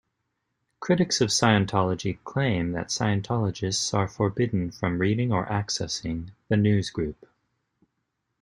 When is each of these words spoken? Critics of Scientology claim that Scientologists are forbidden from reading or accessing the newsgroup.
Critics 0.79 1.21
of 1.21 1.29
Scientology 1.29 2.17
claim 2.23 2.71
that 2.71 2.87
Scientologists 2.87 3.93
are 3.93 4.07
forbidden 4.07 4.71
from 4.71 4.97
reading 4.97 5.31
or 5.31 5.45
accessing 5.45 6.31
the 6.47 6.55
newsgroup. 6.55 7.13